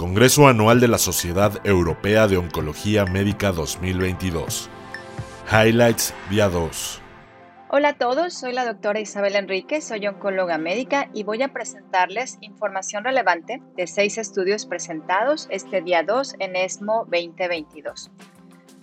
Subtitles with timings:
[0.00, 4.70] Congreso Anual de la Sociedad Europea de Oncología Médica 2022.
[5.52, 7.02] Highlights Día 2.
[7.68, 12.38] Hola a todos, soy la doctora Isabel Enrique, soy oncóloga médica y voy a presentarles
[12.40, 18.10] información relevante de seis estudios presentados este día 2 en ESMO 2022.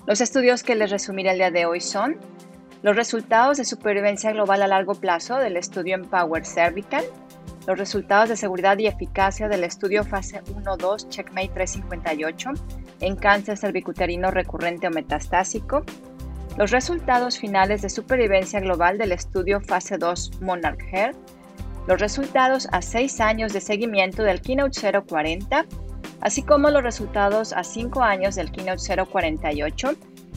[0.06, 2.18] Los estudios que les resumiré el día de hoy son
[2.84, 7.06] los resultados de supervivencia global a largo plazo del estudio Empower Cervical,
[7.68, 12.52] los resultados de seguridad y eficacia del estudio fase 1-2 Checkmate 358
[13.02, 15.84] en cáncer cervicuterino recurrente o metastásico,
[16.58, 21.12] los resultados finales de supervivencia global del estudio fase 2 Monarch Hair,
[21.88, 25.66] los resultados a 6 años de seguimiento del Keynote 040,
[26.22, 29.92] así como los resultados a 5 años del Keynote 048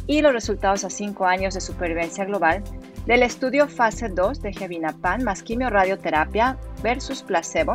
[0.09, 2.65] y los resultados a 5 años de supervivencia global
[3.11, 7.73] del estudio fase 2 de Gevinapan más quimioradioterapia versus placebo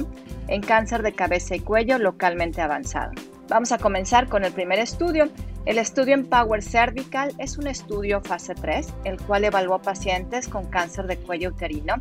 [0.47, 3.11] en cáncer de cabeza y cuello localmente avanzado.
[3.49, 5.29] Vamos a comenzar con el primer estudio.
[5.65, 11.05] El estudio Empower Cervical es un estudio fase 3, el cual evaluó pacientes con cáncer
[11.05, 11.95] de cuello uterino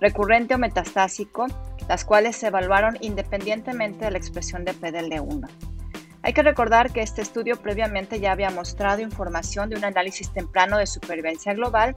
[0.00, 1.46] recurrente o metastásico,
[1.90, 5.46] las cuales se evaluaron independientemente de la expresión de PDL1.
[6.28, 10.76] Hay que recordar que este estudio previamente ya había mostrado información de un análisis temprano
[10.76, 11.94] de supervivencia global,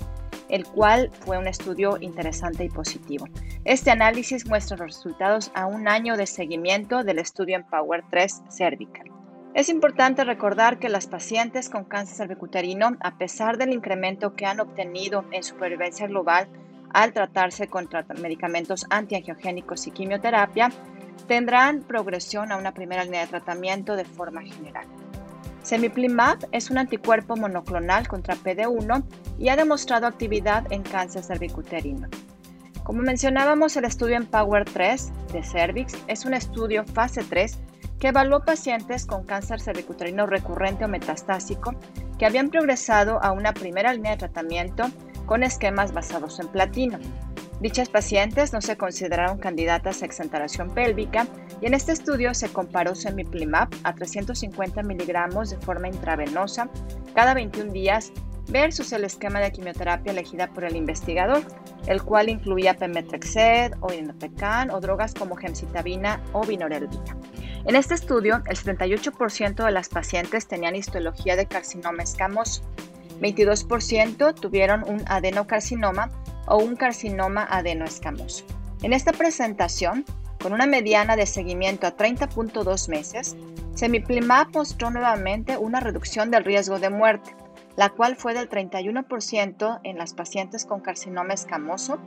[0.48, 3.28] el cual fue un estudio interesante y positivo.
[3.66, 9.12] Este análisis muestra los resultados a un año de seguimiento del estudio Empower 3 Cervical.
[9.54, 14.62] Es importante recordar que las pacientes con cáncer cervicuterino, a pesar del incremento que han
[14.62, 16.48] obtenido en supervivencia global
[16.94, 17.90] al tratarse con
[18.22, 20.72] medicamentos antiangiogénicos y quimioterapia,
[21.28, 24.86] tendrán progresión a una primera línea de tratamiento de forma general.
[25.64, 29.04] Semiplimab es un anticuerpo monoclonal contra PD1
[29.38, 32.08] y ha demostrado actividad en cáncer cervicuterino.
[32.84, 37.60] Como mencionábamos, el estudio Empower 3 de Cervix es un estudio fase 3
[38.00, 41.76] que evaluó pacientes con cáncer cervicuterino recurrente o metastásico
[42.18, 44.86] que habían progresado a una primera línea de tratamiento
[45.28, 46.98] con esquemas basados en platino.
[47.62, 51.28] Dichas pacientes no se consideraron candidatas a exentaración pélvica
[51.62, 56.72] y en este estudio se comparó semiplimab a 350 miligramos de forma intravenosa
[57.14, 58.14] cada 21 días
[58.50, 61.44] versus el esquema de quimioterapia elegida por el investigador,
[61.86, 67.16] el cual incluía pemetrexed o inotecan o drogas como gemcitabina o vinorelbina.
[67.66, 72.64] En este estudio, el 78% de las pacientes tenían histología de carcinoma escamoso,
[73.22, 76.10] 22% tuvieron un adenocarcinoma
[76.52, 78.46] o un carcinoma adenoescamoso.
[78.84, 80.06] En esta presentación,
[80.42, 83.38] con una mediana de seguimiento a 30.2 meses,
[83.74, 87.36] Semiplimab mostró nuevamente una reducción del riesgo de muerte,
[87.78, 92.00] la cual fue del 31% en las pacientes con carcinoma escamoso,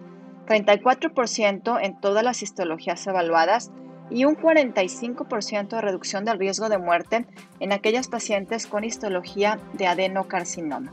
[0.47, 3.71] 34% en todas las histologías evaluadas
[4.11, 7.27] y un 45% de reducción del riesgo de muerte
[7.61, 10.93] en aquellas pacientes con histología de adenocarcinoma.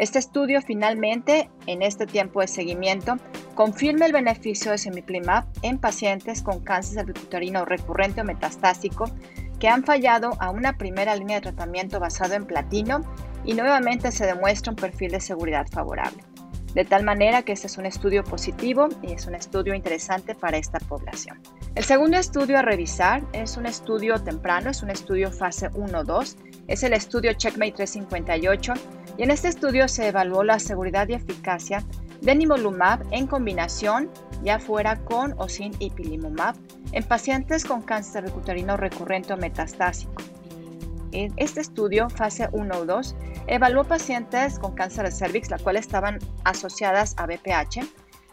[0.00, 3.18] Este estudio finalmente, en este tiempo de seguimiento,
[3.54, 9.10] confirma el beneficio de semiplimab en pacientes con cáncer cervicuterino recurrente o metastásico
[9.58, 13.02] que han fallado a una primera línea de tratamiento basado en platino
[13.44, 16.24] y nuevamente se demuestra un perfil de seguridad favorable.
[16.72, 20.56] De tal manera que este es un estudio positivo y es un estudio interesante para
[20.56, 21.42] esta población.
[21.74, 26.36] El segundo estudio a revisar es un estudio temprano, es un estudio fase 1-2,
[26.68, 28.72] es el estudio Checkmate 358
[29.16, 31.84] y en este estudio se evaluó la seguridad y eficacia
[32.20, 34.10] de nivolumab en combinación,
[34.42, 36.54] ya fuera con o sin ipilimumab,
[36.92, 40.22] en pacientes con cáncer cervicuterino recurrente o metastásico.
[41.12, 43.16] En este estudio, fase 1 o 2,
[43.46, 47.80] evaluó pacientes con cáncer de cervix, las cuales estaban asociadas a BPH,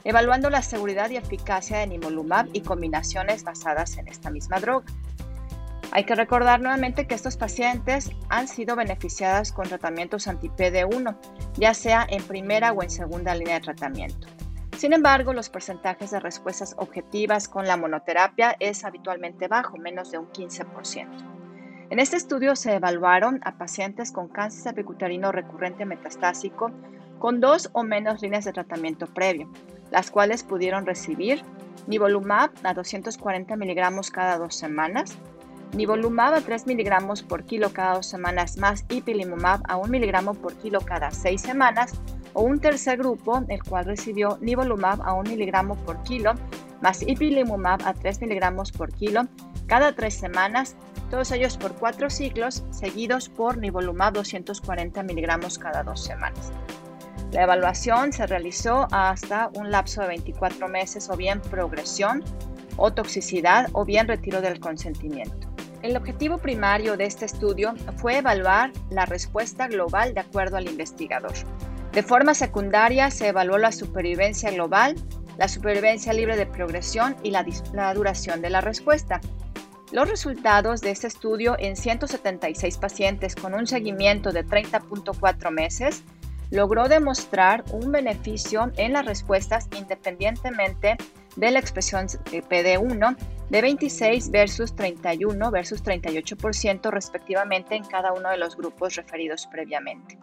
[0.03, 4.85] evaluando la seguridad y eficacia de nivolumab y combinaciones basadas en esta misma droga.
[5.91, 11.17] Hay que recordar nuevamente que estos pacientes han sido beneficiados con tratamientos anti-PD1,
[11.55, 14.27] ya sea en primera o en segunda línea de tratamiento.
[14.77, 20.19] Sin embargo, los porcentajes de respuestas objetivas con la monoterapia es habitualmente bajo, menos de
[20.19, 21.07] un 15%.
[21.89, 26.71] En este estudio se evaluaron a pacientes con cáncer cervicuterino recurrente metastásico
[27.17, 29.49] con dos o menos líneas de tratamiento previo,
[29.89, 31.41] las cuales pudieron recibir
[31.87, 35.17] nivolumab a 240 miligramos cada dos semanas,
[35.73, 40.53] nivolumab a 3 miligramos por kilo cada dos semanas más ipilimumab a 1 miligramo por
[40.55, 41.93] kilo cada seis semanas,
[42.33, 46.33] o un tercer grupo, el cual recibió nivolumab a 1 miligramo por kilo
[46.81, 49.27] más ipilimumab a 3 miligramos por kilo
[49.67, 50.75] cada tres semanas,
[51.09, 56.53] todos ellos por cuatro ciclos, seguidos por nivolumab 240 miligramos cada dos semanas.
[57.31, 62.23] La evaluación se realizó hasta un lapso de 24 meses o bien progresión
[62.77, 65.46] o toxicidad o bien retiro del consentimiento.
[65.83, 71.33] El objetivo primario de este estudio fue evaluar la respuesta global de acuerdo al investigador.
[71.91, 74.95] De forma secundaria se evaluó la supervivencia global,
[75.37, 77.45] la supervivencia libre de progresión y la,
[77.93, 79.21] duración de la respuesta.
[79.91, 86.03] Los resultados de este estudio en 176 pacientes con un seguimiento de 30.4 meses
[86.49, 90.97] logró demostrar un beneficio en las respuestas independientemente
[91.37, 93.15] de la expresión PD1
[93.49, 100.17] de 26 versus 31 versus 38% respectivamente en cada uno de los grupos referidos previamente.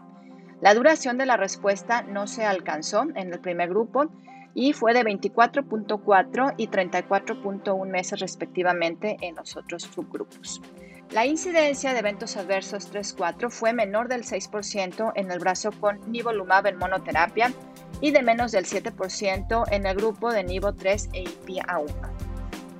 [0.60, 4.10] La duración de la respuesta no se alcanzó en el primer grupo
[4.54, 10.60] y fue de 24.4 y 34.1 meses respectivamente en los otros subgrupos.
[11.10, 16.66] La incidencia de eventos adversos 3-4 fue menor del 6% en el brazo con nivolumab
[16.66, 17.52] en monoterapia
[18.00, 22.10] y de menos del 7% en el grupo de nivo 3 e IPA1.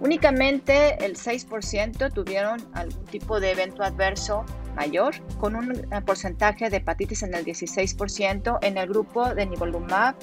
[0.00, 4.44] Únicamente el 6% tuvieron algún tipo de evento adverso
[4.74, 10.16] mayor, con un porcentaje de hepatitis en el 16% en el grupo de nivolumab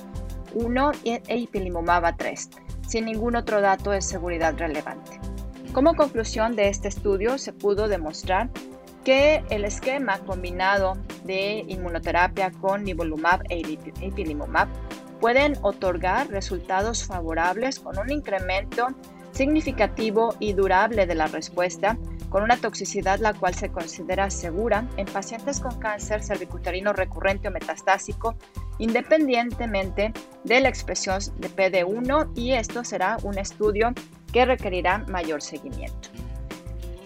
[0.53, 2.49] 1 e ipilimumab 3,
[2.87, 5.30] sin ningún otro dato de seguridad relevante.
[5.73, 8.49] Como conclusión de este estudio se pudo demostrar
[9.05, 13.59] que el esquema combinado de inmunoterapia con nivolumab e
[14.01, 14.67] ipilimumab
[15.21, 18.87] pueden otorgar resultados favorables con un incremento
[19.31, 21.97] significativo y durable de la respuesta
[22.29, 27.51] con una toxicidad la cual se considera segura en pacientes con cáncer cervicuterino recurrente o
[27.51, 28.35] metastásico,
[28.77, 30.13] independientemente
[30.43, 33.93] de la expresión de PD1 y esto será un estudio
[34.31, 36.09] que requerirá mayor seguimiento.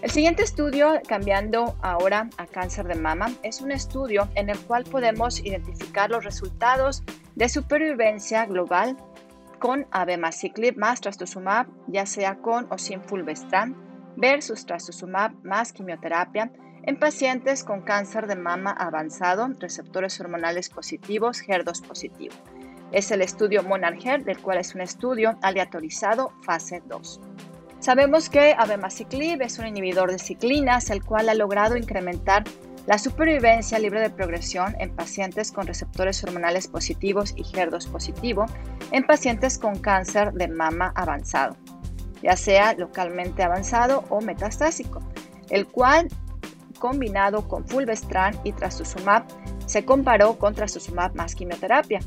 [0.02, 4.84] El siguiente estudio, cambiando ahora a cáncer de mama, es un estudio en el cual
[4.84, 7.02] podemos identificar los resultados
[7.34, 8.96] de supervivencia global
[9.58, 13.76] con abemaciclib más trastuzumab, ya sea con o sin fulvestrant,
[14.16, 16.52] versus trastuzumab más quimioterapia
[16.82, 22.34] en pacientes con cáncer de mama avanzado, receptores hormonales positivos, HER2 positivo.
[22.92, 27.20] Es el estudio MONARCHER, del cual es un estudio aleatorizado fase 2.
[27.80, 32.44] Sabemos que abemaciclib es un inhibidor de ciclinas, el cual ha logrado incrementar
[32.86, 38.46] la supervivencia libre de progresión en pacientes con receptores hormonales positivos y HER2 positivo
[38.92, 41.56] en pacientes con cáncer de mama avanzado
[42.22, 45.00] ya sea localmente avanzado o metastásico,
[45.50, 46.08] el cual
[46.78, 49.24] combinado con fulvestrant y trastuzumab
[49.66, 52.00] se comparó con trastuzumab más quimioterapia.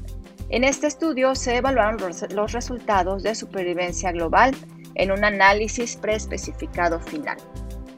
[0.51, 1.97] En este estudio se evaluaron
[2.33, 4.55] los resultados de supervivencia global
[4.95, 7.37] en un análisis preespecificado final.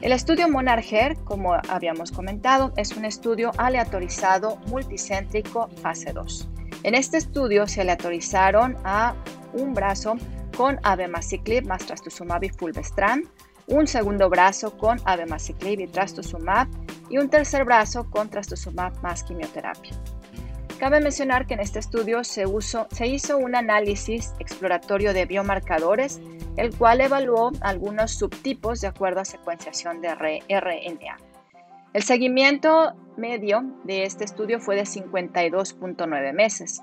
[0.02, 6.48] El estudio Monarcher, como habíamos comentado, es un estudio aleatorizado multicéntrico fase 2.
[6.82, 9.14] En este estudio se aleatorizaron a
[9.54, 10.16] un brazo
[10.54, 13.26] con abemaciclib más trastuzumab y fulvestrant,
[13.66, 16.68] un segundo brazo con abemaciclib y trastuzumab
[17.08, 19.94] y un tercer brazo con trastuzumab más quimioterapia.
[20.82, 22.44] Cabe mencionar que en este estudio se,
[23.06, 26.20] hizo un análisis exploratorio de biomarcadores,
[26.56, 31.18] el cual evaluó algunos subtipos de acuerdo a secuenciación de RNA.
[31.92, 36.82] El seguimiento medio de este estudio fue de 52.9 meses.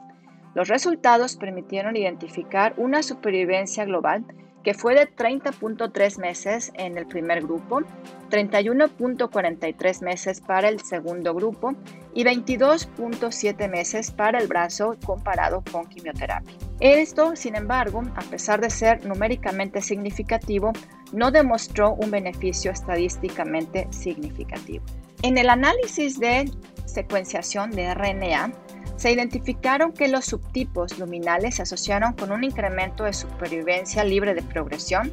[0.55, 4.23] Los resultados permitieron identificar una supervivencia global
[4.63, 7.81] que fue de 30.3 meses en el primer grupo,
[8.29, 11.73] 31.43 meses para el segundo grupo
[12.13, 16.55] y 22.7 meses para el brazo comparado con quimioterapia.
[16.79, 20.73] Esto, sin embargo, a pesar de ser numéricamente significativo,
[21.11, 24.83] no demostró un beneficio estadísticamente significativo.
[25.21, 26.49] En el análisis de
[26.85, 28.51] secuenciación de RNA,
[28.99, 34.41] se identificaron que los subtipos luminales se asociaron con un incremento de supervivencia libre de
[34.41, 35.09] progresión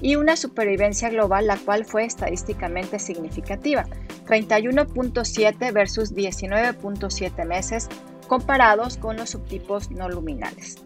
[0.00, 3.84] y una supervivencia global la cual fue estadísticamente significativa,
[4.26, 7.90] 31.7 versus 19.7 meses
[8.28, 10.76] comparados con los subtipos no luminales.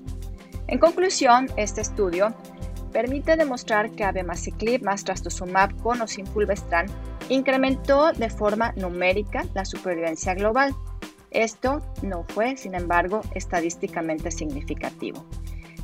[0.66, 2.34] En conclusión, este estudio
[2.92, 6.90] permite demostrar que abemaciclib más trastuzumab con o sin fulvestrant
[7.28, 10.74] incrementó de forma numérica la supervivencia global,
[11.32, 15.24] esto no fue, sin embargo, estadísticamente significativo.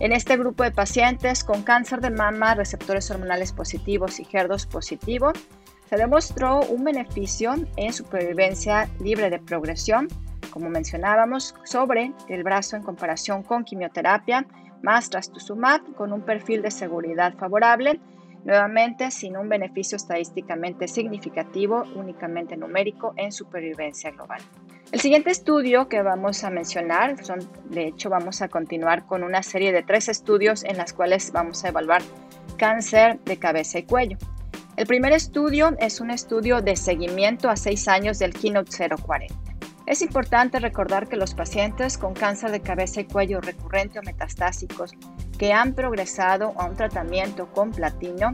[0.00, 5.32] En este grupo de pacientes con cáncer de mama, receptores hormonales positivos y HER2 positivo,
[5.88, 10.08] se demostró un beneficio en supervivencia libre de progresión,
[10.50, 14.46] como mencionábamos, sobre el brazo en comparación con quimioterapia
[14.82, 18.00] más trastuzumab con un perfil de seguridad favorable,
[18.44, 24.40] nuevamente sin un beneficio estadísticamente significativo, únicamente numérico en supervivencia global.
[24.90, 29.42] El siguiente estudio que vamos a mencionar, son, de hecho vamos a continuar con una
[29.42, 32.00] serie de tres estudios en las cuales vamos a evaluar
[32.56, 34.16] cáncer de cabeza y cuello.
[34.78, 39.34] El primer estudio es un estudio de seguimiento a seis años del Keynote 040.
[39.84, 44.92] Es importante recordar que los pacientes con cáncer de cabeza y cuello recurrente o metastásicos
[45.38, 48.32] que han progresado a un tratamiento con platino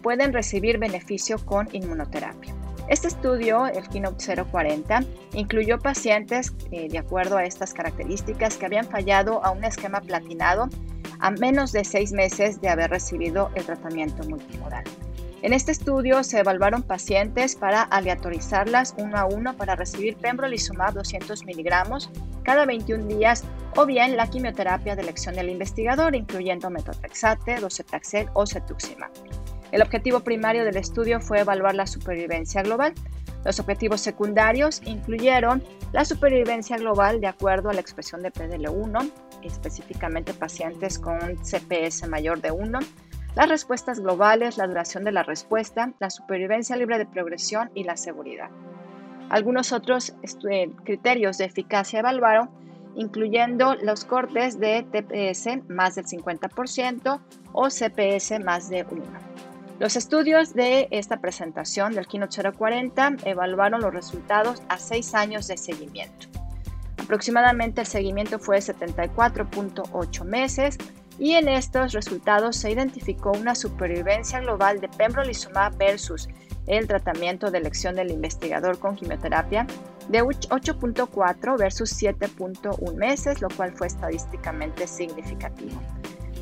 [0.00, 2.57] pueden recibir beneficio con inmunoterapia.
[2.88, 5.04] Este estudio, el Keynote 040,
[5.34, 10.70] incluyó pacientes eh, de acuerdo a estas características que habían fallado a un esquema platinado
[11.20, 14.84] a menos de seis meses de haber recibido el tratamiento multimodal.
[15.42, 21.44] En este estudio se evaluaron pacientes para aleatorizarlas uno a uno para recibir pembrolizumab 200
[21.44, 22.10] miligramos
[22.42, 23.44] cada 21 días
[23.76, 29.10] o bien la quimioterapia de elección del investigador, incluyendo metotrexate, docetaxel o cetuximab.
[29.70, 32.94] El objetivo primario del estudio fue evaluar la supervivencia global.
[33.44, 39.10] Los objetivos secundarios incluyeron la supervivencia global de acuerdo a la expresión de PDL1,
[39.42, 42.78] específicamente pacientes con CPS mayor de 1,
[43.36, 47.96] las respuestas globales, la duración de la respuesta, la supervivencia libre de progresión y la
[47.96, 48.50] seguridad.
[49.28, 50.14] Algunos otros
[50.50, 52.50] eh, criterios de eficacia evaluaron,
[52.96, 57.20] incluyendo los cortes de TPS más del 50%
[57.52, 59.27] o CPS más de 1.
[59.78, 65.56] Los estudios de esta presentación del Keynote 040 evaluaron los resultados a seis años de
[65.56, 66.26] seguimiento.
[66.96, 70.78] Aproximadamente el seguimiento fue 74.8 meses
[71.16, 76.28] y en estos resultados se identificó una supervivencia global de pembrolizumab versus
[76.66, 79.64] el tratamiento de elección del investigador con quimioterapia
[80.08, 85.80] de 8.4 versus 7.1 meses, lo cual fue estadísticamente significativo.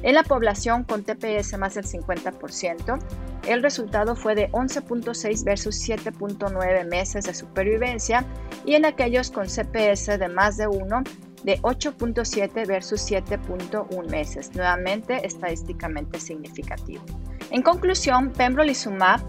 [0.02, 2.98] En la población con TPS más del 50%,
[3.46, 8.24] el resultado fue de 11.6 versus 7.9 meses de supervivencia
[8.64, 11.02] y en aquellos con CPS de más de 1
[11.44, 17.04] de 8.7 versus 7.1 meses, nuevamente estadísticamente significativo.
[17.50, 19.20] En conclusión, pembrolizumab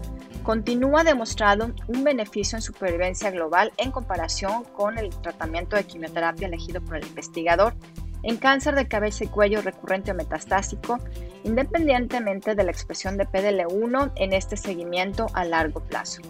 [0.42, 6.80] continúa demostrando un beneficio en supervivencia global en comparación con el tratamiento de quimioterapia elegido
[6.80, 7.74] por el investigador
[8.22, 10.98] en cáncer de cabeza y cuello recurrente o metastásico,
[11.44, 16.22] independientemente de la expresión de PDL1 en este seguimiento a largo plazo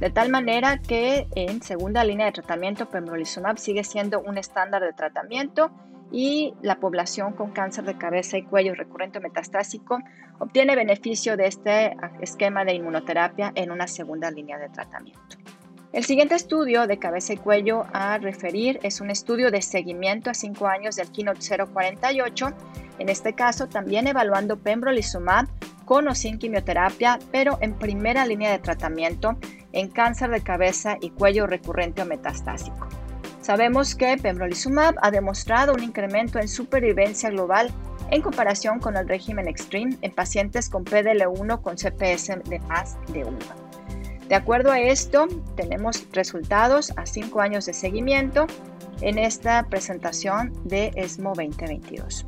[0.00, 4.94] de tal manera que en segunda línea de tratamiento pembrolizumab sigue siendo un estándar de
[4.94, 5.70] tratamiento
[6.10, 9.98] y la población con cáncer de cabeza y cuello recurrente metastásico
[10.38, 15.36] obtiene beneficio de este esquema de inmunoterapia en una segunda línea de tratamiento.
[15.92, 20.34] El siguiente estudio de cabeza y cuello a referir es un estudio de seguimiento a
[20.34, 22.52] 5 años del Keynote 048,
[23.00, 25.48] en este caso también evaluando pembrolizumab
[25.84, 29.36] con o sin quimioterapia, pero en primera línea de tratamiento
[29.72, 32.86] en cáncer de cabeza y cuello recurrente o metastásico.
[33.40, 37.68] Sabemos que pembrolizumab ha demostrado un incremento en supervivencia global
[38.12, 43.24] en comparación con el régimen Extreme en pacientes con PDL1 con CPS de más de
[43.24, 43.59] 1.
[44.30, 48.46] De acuerdo a esto, tenemos resultados a 5 años de seguimiento
[49.00, 52.26] en esta presentación de ESMO 2022.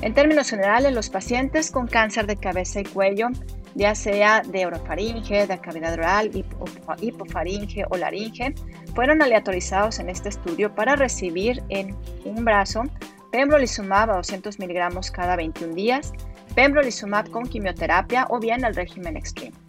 [0.00, 3.28] En términos generales, los pacientes con cáncer de cabeza y cuello
[3.74, 6.30] ya sea de orofaringe, de cavidad oral,
[7.00, 8.54] hipofaringe o laringe,
[8.94, 11.94] fueron aleatorizados en este estudio para recibir en
[12.24, 12.84] un brazo
[13.30, 16.14] pembrolizumab a 200 miligramos cada 21 días,
[16.54, 19.63] pembrolizumab con quimioterapia o bien el régimen extreme.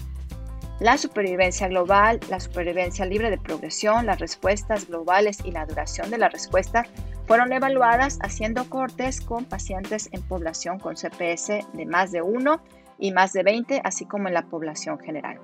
[0.80, 6.18] La supervivencia global, la supervivencia libre de progresión, las respuestas globales y la duración de
[6.18, 6.86] la respuesta
[7.28, 12.62] fueron evaluadas haciendo cortes con pacientes en población con CPS de más de 1
[13.00, 15.40] y más de 20, así como en la población general.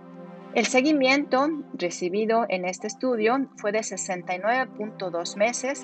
[0.54, 5.84] El seguimiento recibido en este estudio fue de 69.2 meses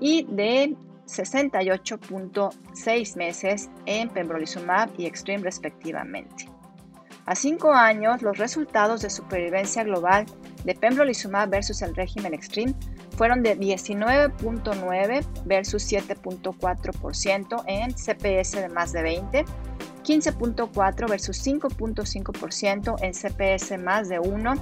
[0.00, 0.74] y de
[1.06, 6.57] 68.6 meses en pembrolizumab y Extreme respectivamente.
[7.28, 10.24] A cinco años, los resultados de supervivencia global
[10.64, 12.74] de pembrolizumab versus el régimen Extreme
[13.18, 19.44] fueron de 19.9 versus 7.4% en CPS de más de 20
[20.04, 24.54] 15.4 versus 5.5% en CPS más de 1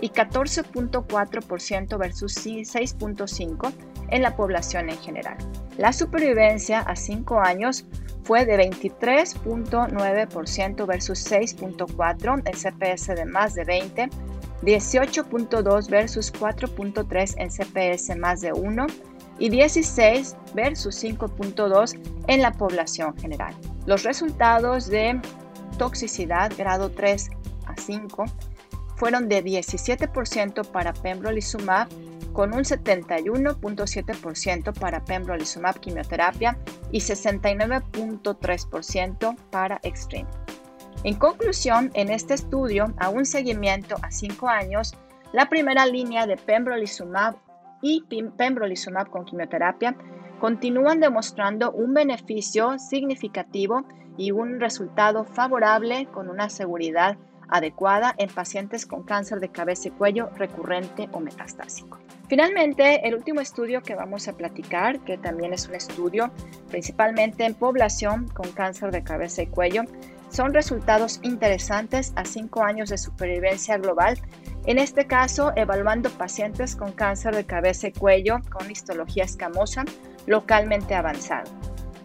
[0.00, 3.72] y 14.4% versus 6.5%
[4.10, 5.36] en la población en general.
[5.76, 7.84] La supervivencia a 5 años
[8.24, 14.10] fue de 23.9% versus 6.4% en CPS de más de 20,
[14.62, 18.86] 18.2 versus 4.3 en CPS más de 1
[19.38, 21.98] y 16 versus 5.2
[22.28, 23.56] en la población general.
[23.86, 25.18] Los resultados de
[25.78, 27.30] toxicidad grado 3
[27.66, 28.24] a 5
[28.96, 31.88] fueron de 17% para pembrolizumab
[32.32, 36.56] con un 71.7% para pembrolizumab quimioterapia
[36.90, 40.30] y 69.3% para extreme.
[41.04, 44.94] En conclusión, en este estudio, a un seguimiento a 5 años,
[45.32, 47.36] la primera línea de pembrolizumab
[47.80, 48.04] y
[48.36, 49.96] pembrolizumab con quimioterapia
[50.40, 53.84] continúan demostrando un beneficio significativo
[54.16, 57.16] y un resultado favorable con una seguridad
[57.48, 61.98] adecuada en pacientes con cáncer de cabeza y cuello recurrente o metastásico.
[62.28, 66.30] Finalmente, el último estudio que vamos a platicar, que también es un estudio
[66.70, 69.82] principalmente en población con cáncer de cabeza y cuello,
[70.30, 74.18] son resultados interesantes a cinco años de supervivencia global,
[74.64, 79.84] en este caso evaluando pacientes con cáncer de cabeza y cuello con histología escamosa
[80.26, 81.50] localmente avanzado.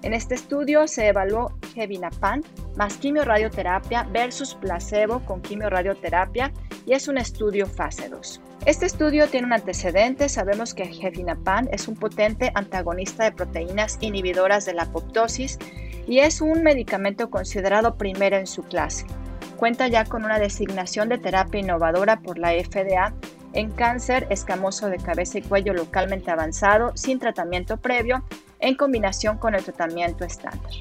[0.08, 2.42] En este estudio se evaluó Gevinapan
[2.78, 6.54] más quimiorradioterapia versus placebo con quimiorradioterapia
[6.86, 8.42] y es un estudio fase 2.
[8.66, 10.30] Este estudio tiene un antecedente.
[10.30, 15.60] Sabemos que Gevinapan es un potente antagonista de proteínas inhibidoras de la apoptosis
[16.08, 19.06] y es un medicamento considerado primero en su clase.
[19.58, 23.14] Cuenta ya con una designación de terapia innovadora por la FDA
[23.52, 28.24] en cáncer escamoso de cabeza y cuello localmente avanzado sin tratamiento previo
[28.60, 30.72] en combinación con el tratamiento estándar.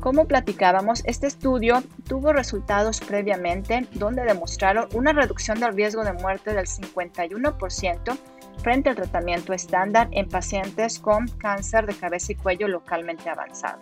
[0.00, 6.54] Como platicábamos, este estudio tuvo resultados previamente donde demostraron una reducción del riesgo de muerte
[6.54, 8.18] del 51%
[8.62, 13.78] frente al tratamiento estándar en pacientes con cáncer de cabeza y cuello localmente avanzado.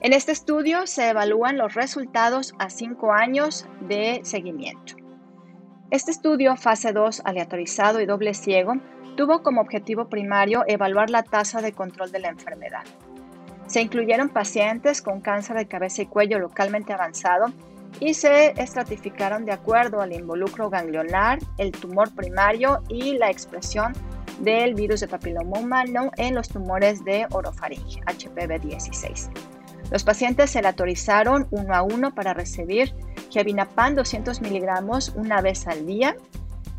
[0.00, 4.94] En este estudio se evalúan los resultados a 5 años de seguimiento.
[5.90, 8.74] Este estudio, fase 2, aleatorizado y doble ciego,
[9.16, 12.82] tuvo como objetivo primario evaluar la tasa de control de la enfermedad.
[13.66, 17.52] Se incluyeron pacientes con cáncer de cabeza y cuello localmente avanzado
[18.00, 23.92] y se estratificaron de acuerdo al involucro ganglionar, el tumor primario y la expresión
[24.40, 29.30] del virus de papiloma humano en los tumores de orofaringe, HPV16.
[29.90, 32.92] Los pacientes se aleatorizaron uno a uno para recibir
[33.30, 36.16] Gevinapan 200 miligramos una vez al día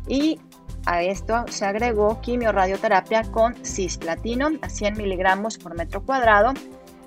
[0.08, 0.40] y
[0.86, 6.54] a esto se agregó quimiorradioterapia con cisplatino a 100 miligramos por metro cuadrado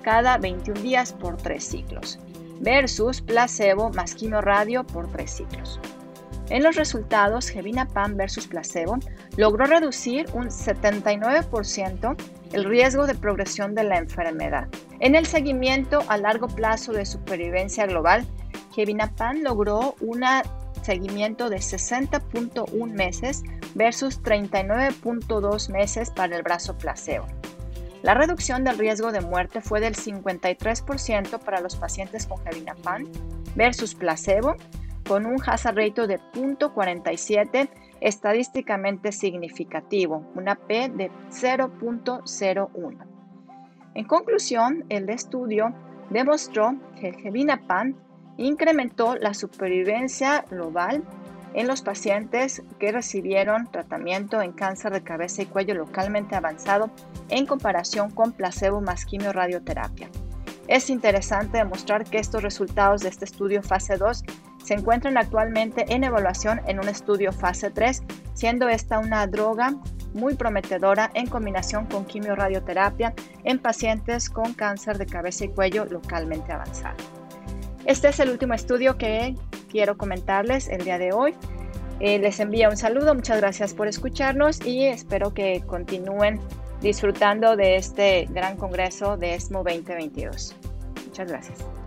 [0.04, 2.20] cada 21 días por 3 ciclos,
[2.60, 5.80] versus placebo más quimiorradio por 3 ciclos.
[6.50, 8.98] En los resultados, Gevinapan versus placebo
[9.38, 12.16] logró reducir un 79%
[12.52, 14.68] el riesgo de progresión de la enfermedad.
[15.00, 18.26] En el seguimiento a largo plazo de supervivencia global,
[18.74, 20.24] Gevinapan logró un
[20.82, 23.44] seguimiento de 60.1 meses
[23.76, 27.28] versus 39.2 meses para el brazo placebo.
[28.02, 33.08] La reducción del riesgo de muerte fue del 53% para los pacientes con Gevinapan
[33.56, 34.56] versus placebo,
[35.08, 42.98] con un hazard ratio de 0.47 estadísticamente significativo, una P de 0.01.
[43.96, 45.74] En conclusión, el estudio
[46.10, 47.96] demostró que el Gevinapan
[48.38, 51.04] incrementó la supervivencia global
[51.54, 56.90] en los pacientes que recibieron tratamiento en cáncer de cabeza y cuello localmente avanzado
[57.30, 60.10] en comparación con placebo más quimioradioterapia.
[60.68, 64.24] Es interesante demostrar que estos resultados de este estudio fase 2
[64.64, 68.04] se encuentran actualmente en evaluación en un estudio fase 3,
[68.36, 69.74] siendo esta una droga
[70.14, 76.52] muy prometedora en combinación con quimioradioterapia en pacientes con cáncer de cabeza y cuello localmente
[76.52, 76.98] avanzado.
[77.86, 79.36] Este es el último estudio que
[79.70, 81.34] quiero comentarles el día de hoy.
[82.00, 86.40] Eh, les envío un saludo, muchas gracias por escucharnos y espero que continúen
[86.82, 90.56] disfrutando de este gran congreso de ESMO 2022.
[91.06, 91.79] Muchas gracias.